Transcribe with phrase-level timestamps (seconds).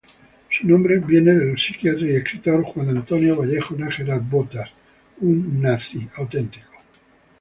[0.49, 4.67] Su nombre viene del psiquiatra y escritor Juan Antonio Vallejo-Nágera Botas.